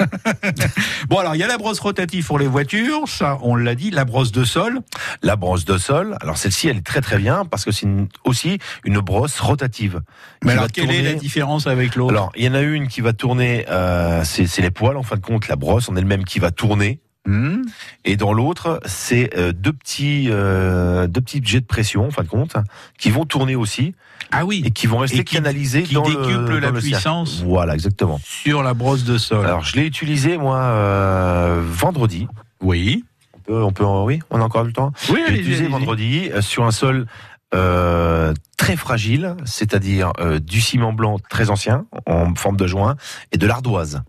[1.09, 3.91] bon alors il y a la brosse rotative pour les voitures, ça on l'a dit,
[3.91, 4.79] la brosse de sol.
[5.21, 7.87] La brosse de sol, alors celle-ci, elle est très très bien parce que c'est
[8.23, 10.01] aussi une brosse rotative.
[10.43, 12.13] Mais alors quelle est la différence avec l'autre?
[12.13, 15.03] Alors, il y en a une qui va tourner, euh, c'est c'est les poils, en
[15.03, 16.99] fin de compte, la brosse en elle-même qui va tourner.
[17.25, 17.63] Hmm.
[18.03, 22.21] Et dans l'autre, c'est euh, deux petits euh, deux petits jets de pression, en fin
[22.23, 22.55] de compte,
[22.99, 23.95] qui vont tourner aussi.
[24.31, 24.61] Ah oui.
[24.65, 26.95] Et qui vont rester Et qui- canalisés qui dans décuplent le, la dans le cercle.
[26.95, 27.41] puissance.
[27.43, 28.19] Voilà, exactement.
[28.23, 29.45] Sur la brosse de sol.
[29.45, 32.27] Alors, je l'ai utilisé moi euh, vendredi.
[32.61, 33.03] Oui.
[33.35, 34.91] On peut, on peut, oui, on a encore du temps.
[35.09, 37.05] Oui, Je l'ai allez-y, utilisé vendredi euh, sur un sol
[37.53, 42.95] euh, très fragile, c'est-à-dire euh, du ciment blanc très ancien en forme de joint
[43.31, 44.01] et de l'ardoise.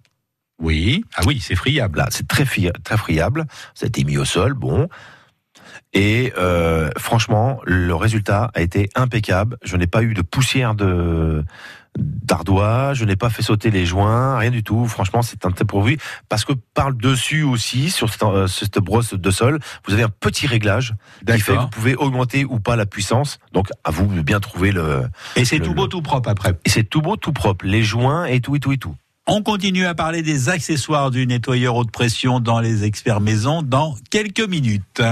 [0.58, 1.04] Oui.
[1.14, 1.98] Ah oui, c'est friable.
[1.98, 3.46] Là, c'est très, très friable.
[3.74, 4.88] Ça a été mis au sol, bon.
[5.92, 9.56] Et euh, franchement, le résultat a été impeccable.
[9.62, 11.44] Je n'ai pas eu de poussière de
[11.98, 14.86] d'ardoise, je n'ai pas fait sauter les joints, rien du tout.
[14.86, 15.96] Franchement, c'est un très pourvu
[16.28, 20.02] parce que par le dessus aussi, sur cette, euh, cette brosse de sol, vous avez
[20.02, 20.92] un petit réglage
[21.36, 23.38] qui fait que vous pouvez augmenter ou pas la puissance.
[23.52, 25.08] Donc, à vous de bien trouver le.
[25.36, 26.52] Et c'est tout beau, le- tout propre après.
[26.66, 27.64] Et c'est tout beau, tout propre.
[27.64, 28.94] Les joints et tout, et tout, et tout.
[29.28, 33.96] On continue à parler des accessoires du nettoyeur haute pression dans les experts maison dans
[34.08, 35.02] quelques minutes.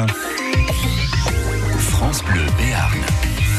[1.78, 3.00] France Bleu Béarn.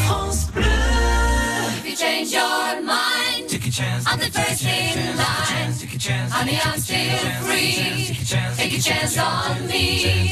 [0.05, 0.63] France Bleu.
[0.63, 4.05] If you change your mind, take a chance.
[4.09, 5.73] I'm the first in line.
[6.31, 8.15] Honey, I'm still free.
[8.55, 10.31] Take a chance on me.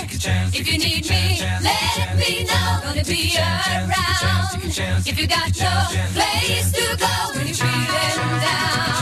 [0.53, 2.79] If you need me, let me know.
[2.81, 5.05] Gonna be around.
[5.05, 8.92] If you got no place to go when you're feeling down.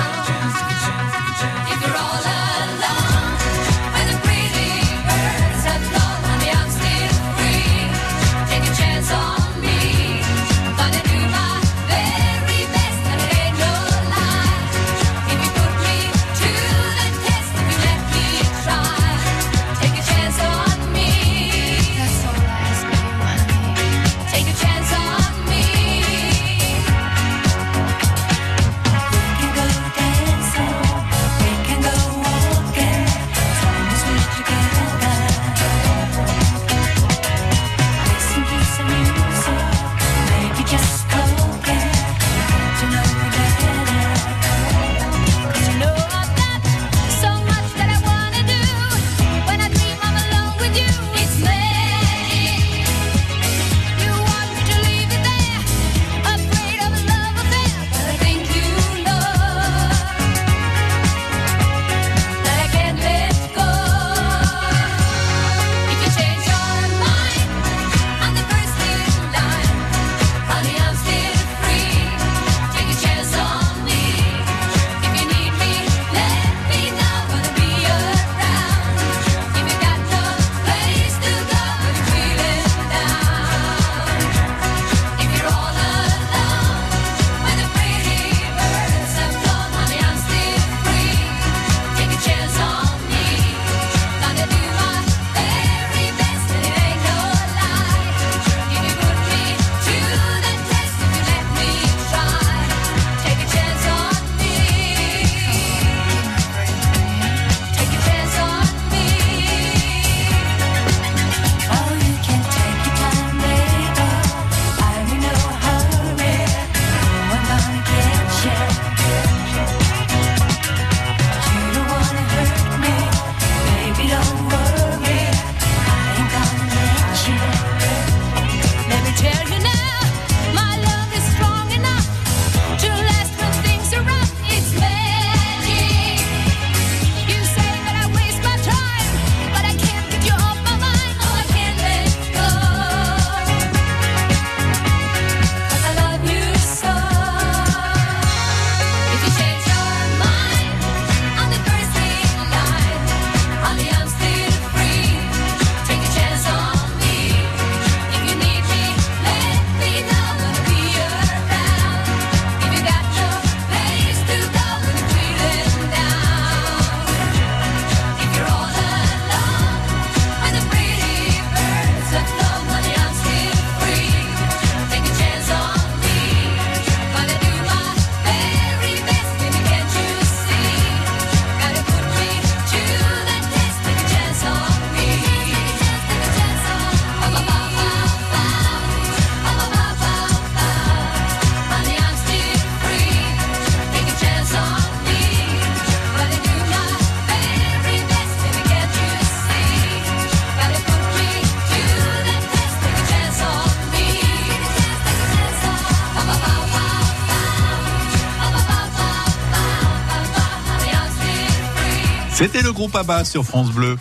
[212.71, 213.97] Le groupe ABBA sur France Bleu.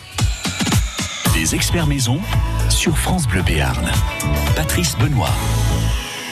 [1.35, 2.21] Les experts maison
[2.69, 3.85] sur France Bleu Béarn.
[4.55, 5.33] Patrice Benoît.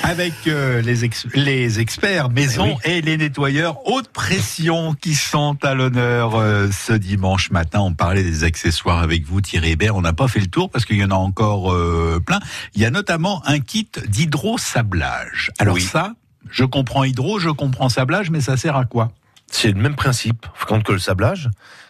[0.05, 5.75] Avec euh, les, ex- les experts maison et les nettoyeurs haute pression qui sont à
[5.75, 7.81] l'honneur euh, ce dimanche matin.
[7.81, 9.97] On parlait des accessoires avec vous, Thierry Hébert.
[9.97, 12.39] On n'a pas fait le tour parce qu'il y en a encore euh, plein.
[12.77, 15.51] Il y a notamment un kit d'hydrosablage.
[15.59, 15.83] Alors Oui.
[15.83, 16.13] ça,
[16.53, 19.11] je comprends hydro, je comprends sablage, mais ça sert à quoi?
[19.51, 21.49] C'est le même principe quand que le sablage,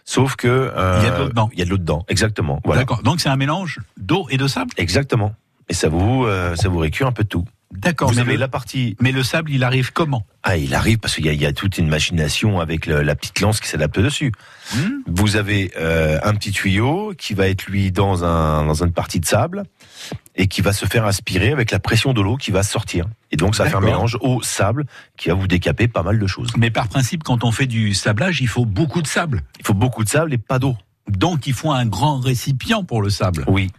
[0.09, 1.51] sauf que euh, Il y a de l'eau dedans.
[1.53, 2.61] Il y a de l'eau dedans, exactement.
[2.65, 2.81] Voilà.
[2.83, 3.03] D'accord.
[3.03, 4.71] Donc c'est un mélange d'eau et de sable?
[4.79, 5.35] Exactement.
[5.69, 7.45] Et ça vous, euh, ça vous récure un peu de tout.
[7.71, 8.09] D'accord.
[8.09, 8.97] Vous Mais avez le, la partie.
[9.01, 10.25] mais le sable, il arrive comment?
[10.43, 13.03] Ah, il arrive parce qu'il y a, il y a toute une machination avec le-
[13.03, 14.33] la petite lance qui s'adapte dessus.
[14.75, 18.93] Hmm Vous avez euh, un petit tuyau qui va être lui dans un dans une
[18.93, 19.65] partie de sable
[20.35, 23.07] et qui va se faire aspirer avec la pression de l'eau qui va sortir.
[23.31, 24.87] Et donc ça fait un mélange eau sable
[25.17, 26.51] qui va vous décaper pas mal de choses.
[26.57, 29.43] Mais par principe, quand on fait du sablage, il faut beaucoup de sable.
[29.59, 30.77] Il faut beaucoup de sable et pas d'eau.
[31.09, 33.45] Donc il faut un grand récipient pour le sable.
[33.49, 33.71] Oui,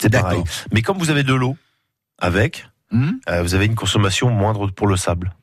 [0.00, 0.30] c'est D'accord.
[0.30, 0.44] pareil.
[0.72, 1.56] Mais comme vous avez de l'eau
[2.18, 5.34] avec, Hmm euh, vous avez une consommation moindre pour le sable.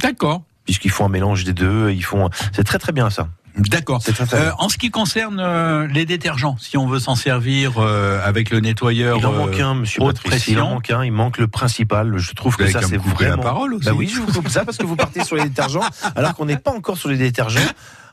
[0.00, 0.42] D'accord.
[0.64, 2.30] Puisqu'ils font un mélange des deux, ils font.
[2.52, 3.28] C'est très très bien ça.
[3.56, 4.00] D'accord.
[4.04, 7.14] C'est très très Euh, en ce qui concerne euh, les détergents, si on veut s'en
[7.16, 10.00] servir euh, avec le nettoyeur, Il en euh, manque un, monsieur.
[10.02, 10.70] Il en pression.
[10.70, 11.04] manque un.
[11.04, 12.16] Il manque le principal.
[12.18, 13.42] Je trouve que ça c'est me couper la vraiment.
[13.42, 13.86] parole aussi.
[13.86, 15.80] Bah oui, je vous coupe ça parce que vous partez sur les détergents,
[16.16, 17.60] alors qu'on n'est pas encore sur les détergents.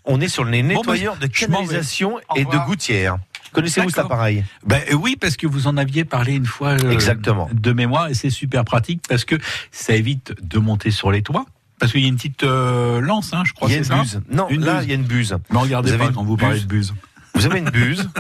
[0.06, 1.30] On est sur les nettoyeurs de m'en vais.
[1.68, 2.68] canalisation et de revoir.
[2.68, 3.18] gouttières.
[3.54, 6.92] Connaissez-vous cet appareil Ben, euh, oui, parce que vous en aviez parlé une fois euh,
[6.92, 7.50] Exactement.
[7.54, 9.36] de mémoire et c'est super pratique parce que
[9.72, 11.46] ça évite de monter sur les toits.
[11.80, 13.67] Parce qu'il y a une petite euh, lance, hein, je crois.
[13.69, 14.21] Il y a une ça buse.
[14.30, 14.84] Non, Une là buse.
[14.86, 15.38] il y a une buse.
[15.51, 16.93] Mais regardez Vous pas quand vous parlez de buse.
[17.34, 18.09] Vous avez une buse.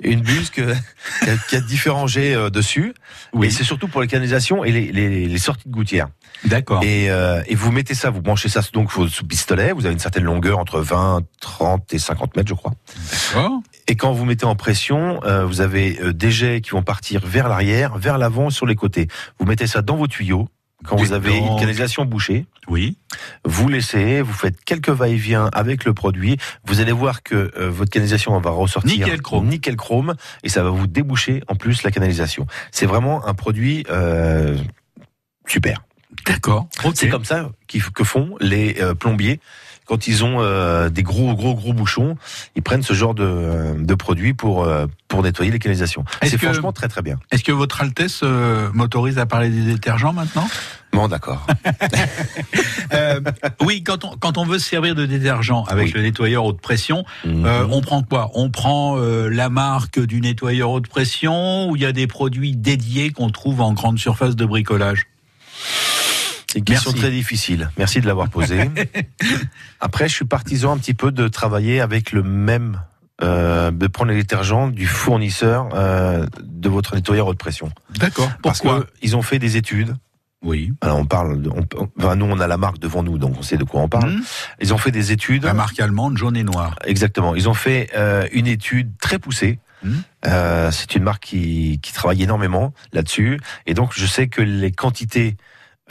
[0.00, 0.74] Une buse que,
[1.24, 2.94] qui, a, qui a différents jets euh, dessus.
[3.32, 3.48] Oui.
[3.48, 6.06] Et c'est surtout pour les canalisations et les, les, les sorties de gouttières.
[6.44, 6.84] D'accord.
[6.84, 9.72] Et, euh, et vous mettez ça, vous branchez ça donc sous pistolet.
[9.72, 12.74] Vous avez une certaine longueur entre 20, 30 et 50 mètres, je crois.
[13.34, 13.60] D'accord.
[13.88, 17.48] Et quand vous mettez en pression, euh, vous avez des jets qui vont partir vers
[17.48, 19.08] l'arrière, vers l'avant, sur les côtés.
[19.40, 20.48] Vous mettez ça dans vos tuyaux.
[20.86, 22.96] Quand vous avez une canalisation bouchée, Oui.
[23.44, 26.36] vous laissez, vous faites quelques va-et-vient avec le produit.
[26.64, 29.48] Vous allez voir que euh, votre canalisation va ressortir Nickel chrome.
[29.48, 30.14] nickel chrome,
[30.44, 32.46] et ça va vous déboucher en plus la canalisation.
[32.70, 34.56] C'est vraiment un produit euh,
[35.46, 35.82] super.
[36.26, 36.68] D'accord.
[36.84, 36.92] Ok.
[36.94, 39.40] C'est comme ça que font les euh, plombiers
[39.88, 42.16] quand ils ont euh, des gros gros gros bouchons.
[42.54, 46.04] Ils prennent ce genre de, de produit pour euh, pour nettoyer les canalisations.
[46.22, 47.18] C'est franchement très très bien.
[47.32, 50.46] Est-ce que votre Altesse euh, m'autorise à parler des détergents maintenant?
[50.92, 51.46] Bon d'accord.
[52.94, 53.20] Euh,
[53.60, 55.92] Oui, quand on, quand on veut se servir de détergent avec Oui.
[55.94, 57.44] le nettoyeur haute pression, Mhm.
[57.44, 58.30] euh, on prend quoi?
[58.34, 62.56] On prend euh, la marque du nettoyeur haute pression ou il y a des produits
[62.56, 65.06] dédiés qu'on trouve en grande surface de bricolage?
[66.50, 67.02] C'est une question Merci.
[67.02, 67.70] très difficile.
[67.76, 68.70] Merci de l'avoir posée.
[69.80, 72.80] Après, je suis partisan un petit peu de travailler avec le même,
[73.22, 77.70] euh, de prendre les détergents du fournisseur euh, de votre nettoyeur haute pression.
[77.98, 78.30] D'accord.
[78.42, 79.94] Parce Pourquoi que ils ont fait des études.
[80.40, 80.72] Oui.
[80.82, 83.34] Alors on parle, de- on- on- enfin, nous on a la marque devant nous, donc
[83.38, 84.12] on sait de quoi on parle.
[84.12, 84.22] Mhm.
[84.60, 85.42] Ils ont fait des études.
[85.44, 86.76] La marque allemande jaune et noir.
[86.86, 87.34] Exactement.
[87.34, 89.58] Ils ont fait euh, une étude très poussée.
[90.26, 93.38] Euh, c'est une marque qui, qui travaille énormément là-dessus.
[93.66, 95.36] Et donc, je sais que les quantités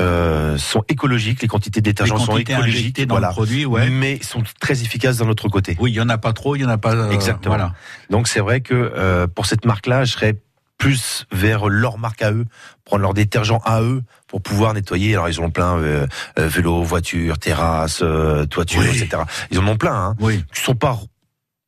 [0.01, 3.29] euh, sont écologiques, les quantités détergents sont écologiques, dans voilà.
[3.29, 3.89] le produit, ouais.
[3.89, 5.75] mais sont très efficaces d'un autre côté.
[5.79, 6.93] Oui, il y en a pas trop, il y en a pas.
[6.95, 7.55] euh, Exactement.
[7.55, 7.73] Voilà.
[8.09, 10.35] Donc, c'est vrai que euh, pour cette marque-là, je serais
[10.77, 12.45] plus vers leur marque à eux,
[12.85, 15.13] prendre leur détergent à eux pour pouvoir nettoyer.
[15.15, 16.05] Alors, ils en ont plein, euh,
[16.37, 18.89] euh, vélo, voiture, terrasse, euh, toiture, Oui.
[19.01, 19.23] etc.
[19.49, 20.43] Ils en ont plein, hein Oui.
[20.53, 20.99] qui sont pas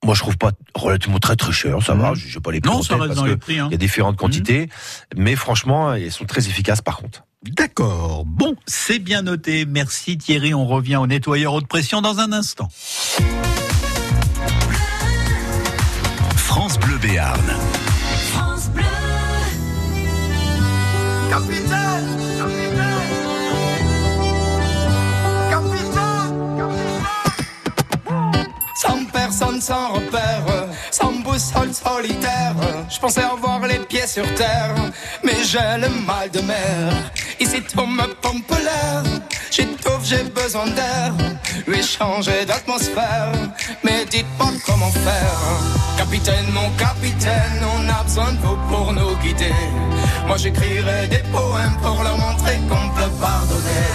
[0.06, 2.16] moi je trouve pas relativement très très cher ça va Mhm.
[2.16, 3.60] je sais pas les prix Non, ça reste parce dans que les prix.
[3.60, 3.66] Hein.
[3.70, 4.70] il y a différentes quantités
[5.18, 8.26] mais franchement elles sont très efficaces par contre D'accord.
[8.26, 9.66] Bon, c'est bien noté.
[9.66, 10.54] Merci Thierry.
[10.54, 12.68] On revient au nettoyeur haute pression dans un instant.
[16.36, 17.56] France Bleu Béarn.
[18.32, 18.84] France Bleu.
[28.76, 32.56] Sans personne, sans repère, sans boussole solitaire.
[32.90, 34.76] Je pensais avoir les pieds sur terre,
[35.24, 37.12] mais j'ai le mal de mer.
[37.40, 39.04] Ici tout me pompe l'air,
[39.50, 41.14] j'étouffe, j'ai besoin d'air.
[41.68, 43.32] Lui changer d'atmosphère,
[43.84, 45.40] mais dites-moi comment faire.
[45.98, 49.54] Capitaine, mon capitaine, on a besoin de vous pour nous guider.
[50.28, 53.88] Moi j'écrirai des poèmes pour leur montrer qu'on peut pardonner.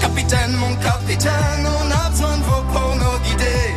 [0.00, 3.74] Capitaine, mon capitaine, on a besoin de vous pour nous guider.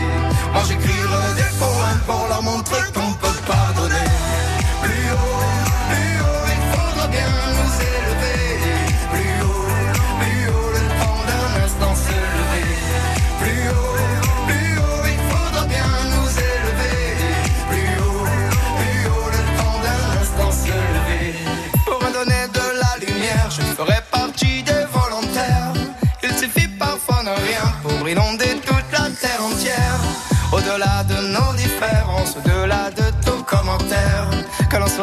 [0.54, 2.99] Moi j'écrirai des poèmes pour leur montrer qu'on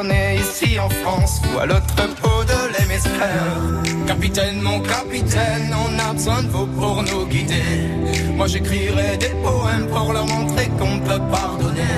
[0.05, 4.07] ici en France ou à l'autre bout de l'hémisphère.
[4.07, 7.89] Capitaine, mon capitaine, on a besoin de vous pour nous guider.
[8.37, 11.97] Moi j'écrirai des poèmes pour leur montrer qu'on peut pardonner.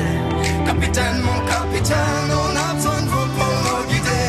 [0.65, 4.29] Capitaine, mon capitaine, on a besoin de vous pour nous guider.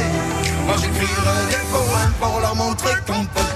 [0.65, 3.48] Moi j'écrirai des poèmes pour leur montrer qu'on peut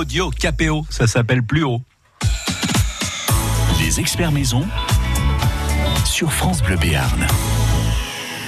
[0.00, 1.82] Claudio Capéo, ça s'appelle plus haut.
[3.80, 4.66] Les experts maison
[6.06, 7.26] sur France Bleu Béarn.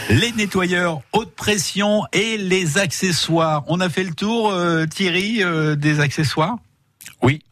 [0.09, 3.65] Les nettoyeurs haute pression et les accessoires.
[3.67, 6.57] On a fait le tour, euh, Thierry, euh, des accessoires?
[7.21, 7.43] Oui.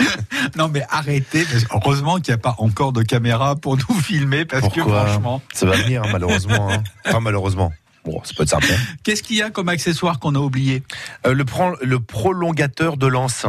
[0.56, 4.68] non mais arrêtez, heureusement qu'il n'y a pas encore de caméra pour nous filmer, parce
[4.70, 5.40] que franchement...
[5.52, 6.68] Ça va venir, malheureusement.
[6.68, 6.82] hein.
[7.06, 7.72] Enfin, malheureusement.
[8.04, 8.74] Bon, ça peut être certain.
[9.02, 10.82] Qu'est-ce qu'il y a comme accessoire qu'on a oublié
[11.26, 13.46] Euh, le, pro- le prolongateur de lance.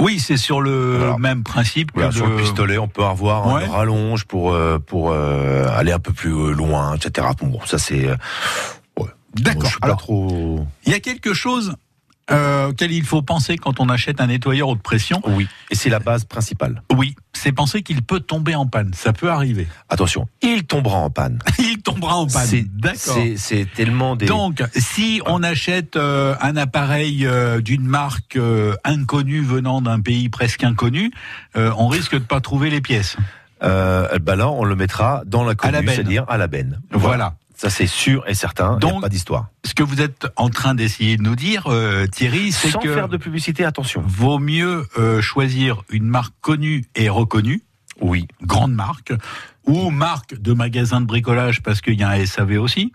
[0.00, 3.46] Oui, c'est sur le même principe que Voilà, sur le de- pistolet, on peut avoir
[3.52, 3.64] Ouais.
[3.64, 7.26] un rallonge pour euh, pour euh, aller un peu plus loin, etc.
[7.40, 8.08] Bon, bon, ça c'est.
[8.08, 9.06] ouais.
[9.34, 9.70] D'accord.
[9.82, 10.66] Bon, pas trop.
[10.86, 11.74] il y a quelque chose
[12.30, 15.20] euh, auquel il faut penser quand on achète un nettoyeur haute pression.
[15.26, 15.48] Oui.
[15.70, 16.82] Et c'est la base principale.
[16.94, 18.92] Oui, c'est penser qu'il peut tomber en panne.
[18.94, 19.66] Ça peut arriver.
[19.88, 21.38] Attention, il tombera en panne.
[21.58, 22.46] Il tombera en panne.
[22.46, 23.18] C'est- D'accord.
[23.36, 24.26] C'est tellement des.
[24.26, 30.28] Donc, si on achète euh, un appareil euh, d'une marque euh, inconnue venant d'un pays
[30.28, 31.10] presque inconnu,
[31.54, 33.16] on risque de pas trouver les pièces.
[33.62, 36.80] Euh, bah là, on le mettra dans la commune, c'est-à-dire à la benne.
[36.92, 37.34] Voilà.
[37.60, 38.78] Ça c'est sûr et certain.
[38.80, 39.48] Il n'y a Donc, pas d'histoire.
[39.66, 42.94] Ce que vous êtes en train d'essayer de nous dire, euh, Thierry, c'est Sans que
[42.94, 44.02] faire de publicité, attention.
[44.06, 47.62] vaut mieux euh, choisir une marque connue et reconnue,
[48.00, 48.28] Oui.
[48.42, 49.12] grande marque,
[49.66, 52.92] ou marque de magasin de bricolage parce qu'il y a un SAV aussi,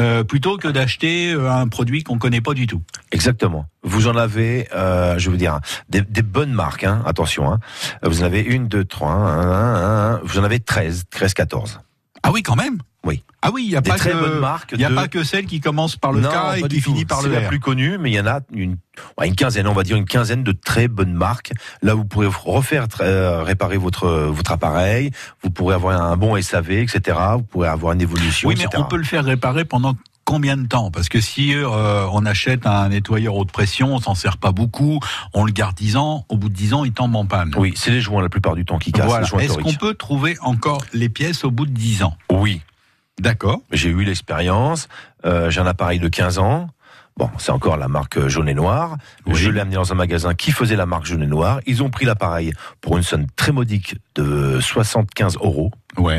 [0.00, 2.82] euh, plutôt que d'acheter euh, un produit qu'on connaît pas du tout.
[3.12, 3.66] Exactement.
[3.84, 7.52] Vous en avez, euh, je veux dire, des, des bonnes marques, hein, attention.
[7.52, 7.60] Hein.
[8.02, 11.80] Vous en avez une, deux, trois, un, un, un, vous en avez 13, 13, 14.
[12.24, 12.78] Ah oui, quand même.
[13.04, 13.22] Oui.
[13.42, 15.22] Ah oui, il y a pas très que marques Il n'y a de- pas que
[15.24, 16.84] celle qui commence par le Non, K et qui tout.
[16.90, 17.48] finit par C'est le la R.
[17.48, 18.78] plus connue, mais il y en a une,
[19.22, 21.52] une quinzaine, on va dire une quinzaine de très bonnes marques.
[21.82, 25.10] Là, vous pourrez refaire, euh, réparer votre votre appareil.
[25.42, 27.18] Vous pourrez avoir un bon SAV, etc.
[27.36, 28.82] Vous pourrez avoir une évolution, Oui, mais etc.
[28.82, 29.94] on peut le faire réparer pendant
[30.24, 34.14] combien de temps Parce que si euh, on achète un nettoyeur haute pression, on s'en
[34.14, 35.00] sert pas beaucoup,
[35.32, 37.52] on le garde 10 ans, au bout de 10 ans, il tombe en panne.
[37.56, 39.06] Oui, c'est les joints la plupart du temps qui cassent.
[39.06, 39.26] Voilà.
[39.44, 42.60] Est-ce qu'on peut trouver encore les pièces au bout de 10 ans Oui.
[43.20, 43.60] D'accord.
[43.70, 44.88] J'ai eu l'expérience.
[45.24, 46.68] Euh, J'ai un appareil de 15 ans.
[47.16, 48.96] Bon, c'est encore la marque euh, jaune et noir.
[49.26, 49.36] Oui.
[49.36, 51.60] Je l'ai amené dans un magasin qui faisait la marque jaune et noir.
[51.64, 55.70] Ils ont pris l'appareil pour une somme très modique de 75 euros.
[55.96, 56.18] Ouais.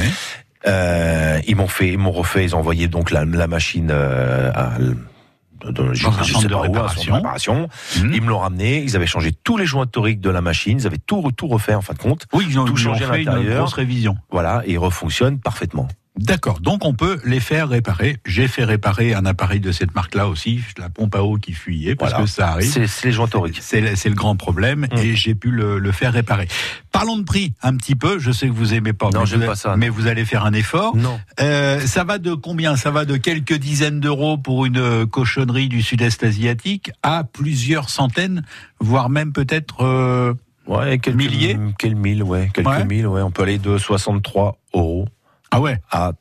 [0.67, 4.51] Euh, ils m'ont fait, ils m'ont refait, ils ont envoyé donc la, la machine euh,
[4.53, 6.03] à, je- je
[6.33, 7.11] sais de centre réparation.
[7.13, 7.69] de réparation.
[7.99, 8.11] Mhm.
[8.13, 8.79] Ils me l'ont ramené.
[8.83, 10.77] Ils avaient changé tous les joints toriques de la machine.
[10.79, 12.25] Ils avaient tout, tout refait en fin de compte.
[12.33, 13.59] Oui, ils ont, Tout changé à l'intérieur.
[13.59, 14.15] grosse révision.
[14.31, 15.87] Voilà, et ils refonctionnent parfaitement.
[16.17, 16.61] D'accord.
[16.61, 18.17] Donc on peut les faire réparer.
[18.25, 21.95] J'ai fait réparer un appareil de cette marque-là aussi, la pompe à eau qui fuyait,
[21.95, 22.25] parce Voilà.
[22.25, 22.87] que ça arrive.
[22.87, 23.59] C'est les joints toriques.
[23.61, 24.97] C'est le, grand problème Mm.
[24.97, 26.47] et j'ai pu le, le faire réparer.
[26.93, 28.17] Parlons de prix un petit peu.
[28.17, 29.77] Je sais que vous aimez pas, Non, mais, vous, pas ça, non.
[29.77, 30.95] mais vous allez faire un effort.
[30.95, 31.19] Non.
[31.41, 32.77] Euh, ça va de combien?
[32.77, 37.89] Ça va de quelques dizaines d'euros pour une euh, cochonnerie du sud-est asiatique à plusieurs
[37.89, 38.43] centaines,
[38.79, 40.33] voire même peut-être euh,
[40.67, 41.57] Ouais, quelques Milliers?
[41.77, 42.49] Quelques mille, ouais.
[42.53, 42.85] Quelques Ouais.
[42.85, 43.21] mille, ouais.
[43.21, 45.07] On peut aller de 63 euros
[45.51, 46.11] Ah ouais à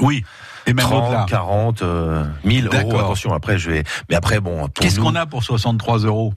[0.00, 0.24] Oui.
[0.66, 1.26] Et même 30, au-delà.
[1.28, 2.98] 40, euh, 1000 euros.
[2.98, 3.84] Attention, après, je vais.
[4.08, 4.68] Mais après, bon.
[4.68, 6.32] Qu'est-ce qu'on a pour 63 euros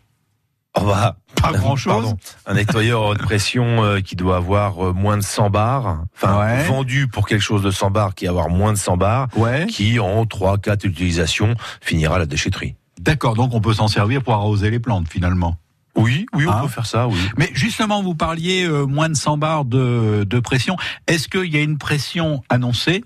[0.75, 2.15] Oh bah, Pas grand-chose.
[2.47, 6.63] Un nettoyeur haute pression euh, qui doit avoir euh, moins de 100 bars, enfin Ouais.
[6.63, 9.67] vendu pour quelque chose de 100 bars qui avoir moins de 100 bars, Ouais.
[9.67, 12.75] qui en 3 4 utilisations finira à la déchetterie.
[12.99, 15.57] D'accord, donc on peut s'en servir pour arroser les plantes finalement.
[15.95, 17.17] Oui, oui, on Hein peut faire ça, oui.
[17.37, 20.75] Mais justement, vous parliez euh, moins de 100 bars de, de pression.
[21.07, 23.03] Est-ce qu'il y a une pression annoncée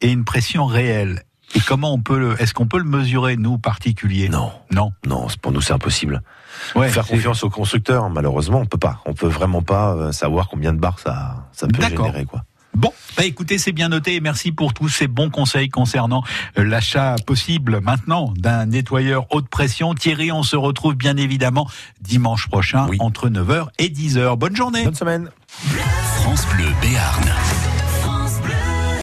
[0.00, 1.22] et une pression réelle?
[1.54, 4.28] Et comment on peut le, est-ce qu'on peut le mesurer nous particuliers?
[4.28, 4.50] Non.
[4.72, 4.90] Non.
[5.06, 6.22] Non, c'est- pour nous c'est impossible.
[6.74, 9.00] Ouais, faire confiance au constructeur, malheureusement, on peut pas.
[9.06, 12.42] On peut vraiment pas euh, savoir combien de bars ça ça peut générer quoi.
[12.74, 16.22] Bon, bah écoutez, c'est bien noté et merci pour tous ces bons conseils concernant
[16.58, 19.94] euh, l'achat possible maintenant d'un nettoyeur haute pression.
[19.94, 21.68] Thierry, on se retrouve bien évidemment
[22.00, 22.96] dimanche prochain Oui.
[23.00, 24.36] entre 9h et 10h.
[24.36, 24.84] Bonne journée.
[24.84, 25.30] Bonne semaine.
[25.48, 27.24] France Bleu Béarn.